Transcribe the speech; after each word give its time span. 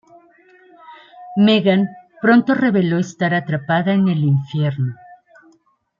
Meggan 1.41 1.83
pronto 2.23 2.51
reveló 2.55 2.97
estar 2.97 3.35
atrapada 3.35 3.93
en 3.93 4.07
el 4.07 4.23
infierno. 4.23 4.95